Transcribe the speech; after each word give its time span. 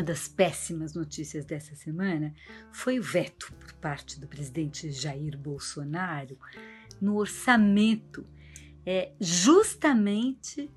Uma 0.00 0.06
das 0.06 0.26
péssimas 0.26 0.94
notícias 0.94 1.44
dessa 1.44 1.76
semana 1.76 2.34
foi 2.72 2.98
o 2.98 3.02
veto 3.02 3.52
por 3.60 3.74
parte 3.74 4.18
do 4.18 4.26
presidente 4.26 4.90
Jair 4.90 5.36
Bolsonaro 5.36 6.38
no 6.98 7.18
orçamento, 7.18 8.26
é, 8.86 9.12
justamente 9.20 10.70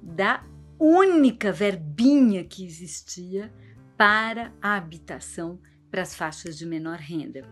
da 0.00 0.44
única 0.78 1.50
verbinha 1.50 2.44
que 2.44 2.64
existia 2.64 3.52
para 3.96 4.52
a 4.62 4.76
habitação 4.76 5.58
para 5.90 6.02
as 6.02 6.14
faixas 6.14 6.56
de 6.56 6.64
menor 6.64 6.98
renda. 6.98 7.42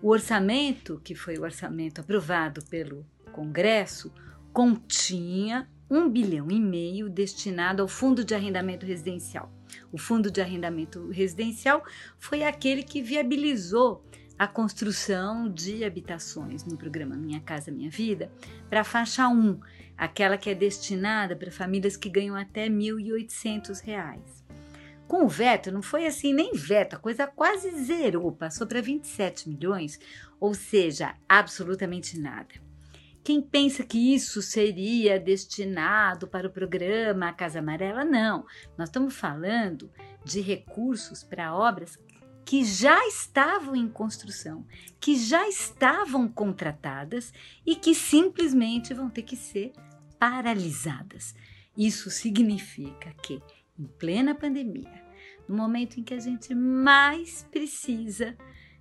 O 0.00 0.08
orçamento, 0.10 1.00
que 1.02 1.16
foi 1.16 1.36
o 1.36 1.42
orçamento 1.42 2.00
aprovado 2.00 2.64
pelo 2.66 3.04
Congresso, 3.32 4.14
continha 4.52 5.68
um 5.90 6.08
bilhão 6.08 6.48
e 6.48 6.60
meio 6.60 7.10
destinado 7.10 7.82
ao 7.82 7.88
Fundo 7.88 8.24
de 8.24 8.36
Arrendamento 8.36 8.86
Residencial. 8.86 9.52
O 9.92 9.98
Fundo 9.98 10.30
de 10.30 10.40
Arrendamento 10.40 11.08
Residencial 11.10 11.84
foi 12.18 12.42
aquele 12.44 12.82
que 12.82 13.02
viabilizou 13.02 14.04
a 14.38 14.46
construção 14.46 15.48
de 15.48 15.84
habitações 15.84 16.64
no 16.64 16.76
programa 16.76 17.16
Minha 17.16 17.40
Casa 17.40 17.70
Minha 17.70 17.90
Vida 17.90 18.32
para 18.68 18.80
a 18.80 18.84
faixa 18.84 19.28
1, 19.28 19.60
aquela 19.96 20.36
que 20.36 20.50
é 20.50 20.54
destinada 20.54 21.36
para 21.36 21.50
famílias 21.52 21.96
que 21.96 22.08
ganham 22.08 22.34
até 22.34 22.64
R$ 22.64 22.70
1.800. 22.70 24.44
Com 25.06 25.24
o 25.24 25.28
veto, 25.28 25.70
não 25.70 25.82
foi 25.82 26.06
assim 26.06 26.32
nem 26.32 26.52
veto, 26.54 26.96
a 26.96 26.98
coisa 26.98 27.26
quase 27.26 27.70
zerou, 27.84 28.32
passou 28.32 28.66
para 28.66 28.80
27 28.80 29.48
milhões, 29.48 30.00
ou 30.40 30.54
seja, 30.54 31.14
absolutamente 31.28 32.18
nada. 32.18 32.54
Quem 33.24 33.40
pensa 33.40 33.82
que 33.82 34.14
isso 34.14 34.42
seria 34.42 35.18
destinado 35.18 36.28
para 36.28 36.46
o 36.46 36.52
programa 36.52 37.32
Casa 37.32 37.60
Amarela, 37.60 38.04
não. 38.04 38.44
Nós 38.76 38.90
estamos 38.90 39.14
falando 39.16 39.90
de 40.22 40.42
recursos 40.42 41.24
para 41.24 41.56
obras 41.56 41.98
que 42.44 42.62
já 42.62 43.02
estavam 43.06 43.74
em 43.74 43.88
construção, 43.88 44.66
que 45.00 45.16
já 45.16 45.48
estavam 45.48 46.28
contratadas 46.28 47.32
e 47.64 47.74
que 47.74 47.94
simplesmente 47.94 48.92
vão 48.92 49.08
ter 49.08 49.22
que 49.22 49.36
ser 49.36 49.72
paralisadas. 50.18 51.34
Isso 51.74 52.10
significa 52.10 53.10
que, 53.22 53.40
em 53.78 53.86
plena 53.98 54.34
pandemia, 54.34 55.02
no 55.48 55.56
momento 55.56 55.98
em 55.98 56.02
que 56.02 56.12
a 56.12 56.20
gente 56.20 56.54
mais 56.54 57.42
precisa 57.50 58.36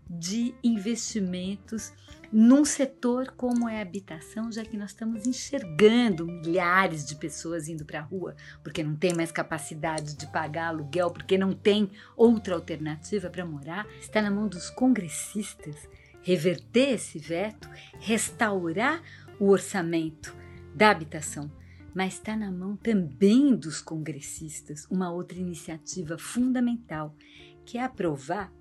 de 0.09 0.53
investimentos 0.63 1.93
num 2.31 2.65
setor 2.65 3.31
como 3.37 3.69
é 3.69 3.77
a 3.77 3.81
habitação, 3.81 4.51
já 4.51 4.65
que 4.65 4.75
nós 4.75 4.89
estamos 4.89 5.27
enxergando 5.27 6.25
milhares 6.25 7.05
de 7.05 7.15
pessoas 7.15 7.67
indo 7.67 7.85
para 7.85 7.99
a 7.99 8.03
rua 8.03 8.35
porque 8.63 8.83
não 8.83 8.95
tem 8.95 9.13
mais 9.13 9.31
capacidade 9.31 10.15
de 10.15 10.25
pagar 10.27 10.67
aluguel, 10.67 11.11
porque 11.11 11.37
não 11.37 11.53
tem 11.53 11.91
outra 12.15 12.55
alternativa 12.55 13.29
para 13.29 13.45
morar, 13.45 13.87
está 13.99 14.21
na 14.21 14.31
mão 14.31 14.47
dos 14.47 14.69
congressistas 14.69 15.87
reverter 16.23 16.93
esse 16.93 17.19
veto, 17.19 17.69
restaurar 17.99 19.01
o 19.39 19.49
orçamento 19.49 20.35
da 20.73 20.89
habitação. 20.89 21.51
Mas 21.93 22.13
está 22.13 22.35
na 22.35 22.51
mão 22.51 22.75
também 22.75 23.55
dos 23.55 23.79
congressistas 23.79 24.87
uma 24.89 25.11
outra 25.11 25.37
iniciativa 25.37 26.17
fundamental, 26.17 27.15
que 27.65 27.77
é 27.77 27.83
aprovar 27.83 28.51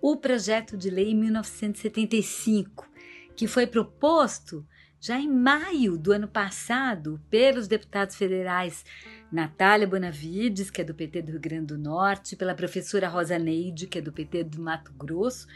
o 0.00 0.16
projeto 0.16 0.76
de 0.76 0.90
lei 0.90 1.14
1975, 1.14 2.88
que 3.36 3.46
foi 3.46 3.66
proposto 3.66 4.66
já 5.00 5.18
em 5.18 5.28
maio 5.28 5.96
do 5.96 6.12
ano 6.12 6.28
passado 6.28 7.20
pelos 7.30 7.66
deputados 7.66 8.16
federais 8.16 8.84
Natália 9.32 9.86
Bonavides, 9.86 10.70
que 10.70 10.82
é 10.82 10.84
do 10.84 10.94
PT 10.94 11.22
do 11.22 11.32
Rio 11.32 11.40
Grande 11.40 11.66
do 11.66 11.78
Norte, 11.78 12.36
pela 12.36 12.54
professora 12.54 13.08
Rosa 13.08 13.38
Neide, 13.38 13.86
que 13.86 13.98
é 13.98 14.02
do 14.02 14.12
PT 14.12 14.44
do 14.44 14.60
Mato 14.60 14.92
Grosso, 14.92 15.46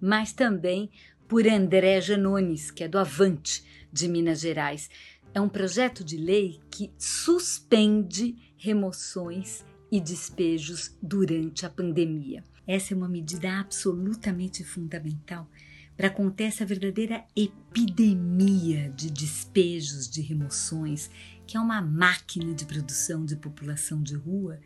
mas 0.00 0.32
também 0.32 0.90
por 1.28 1.46
André 1.46 2.00
Janones, 2.00 2.70
que 2.70 2.84
é 2.84 2.88
do 2.88 2.98
Avante 2.98 3.64
de 3.92 4.08
Minas 4.08 4.40
Gerais. 4.40 4.88
É 5.34 5.40
um 5.40 5.48
projeto 5.48 6.02
de 6.02 6.16
lei 6.16 6.60
que 6.70 6.90
suspende 6.96 8.36
remoções 8.56 9.64
e 9.94 10.00
despejos 10.00 10.90
durante 11.00 11.64
a 11.64 11.70
pandemia. 11.70 12.42
Essa 12.66 12.92
é 12.92 12.96
uma 12.96 13.08
medida 13.08 13.60
absolutamente 13.60 14.64
fundamental 14.64 15.48
para 15.96 16.10
conter 16.10 16.48
essa 16.48 16.66
verdadeira 16.66 17.24
epidemia 17.36 18.90
de 18.96 19.08
despejos, 19.08 20.10
de 20.10 20.20
remoções, 20.20 21.08
que 21.46 21.56
é 21.56 21.60
uma 21.60 21.80
máquina 21.80 22.52
de 22.52 22.64
produção 22.64 23.24
de 23.24 23.36
população 23.36 24.02
de 24.02 24.16
rua, 24.16 24.58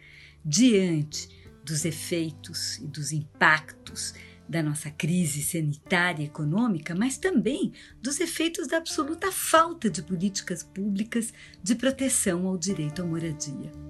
diante 0.42 1.28
dos 1.62 1.84
efeitos 1.84 2.78
e 2.78 2.86
dos 2.86 3.12
impactos 3.12 4.14
da 4.48 4.62
nossa 4.62 4.90
crise 4.90 5.42
sanitária 5.42 6.22
e 6.22 6.26
econômica, 6.26 6.94
mas 6.94 7.18
também 7.18 7.74
dos 8.00 8.18
efeitos 8.18 8.66
da 8.66 8.78
absoluta 8.78 9.30
falta 9.30 9.90
de 9.90 10.02
políticas 10.02 10.62
públicas 10.62 11.34
de 11.62 11.74
proteção 11.74 12.46
ao 12.46 12.56
direito 12.56 13.02
à 13.02 13.04
moradia. 13.04 13.87